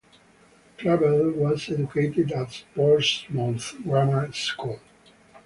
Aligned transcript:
Clavell 0.79 1.35
was 1.35 1.69
educated 1.69 2.31
at 2.31 2.63
Portsmouth 2.73 3.75
Grammar 3.85 4.31
School. 4.33 4.79